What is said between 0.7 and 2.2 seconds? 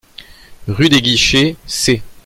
Des Guichets, Sées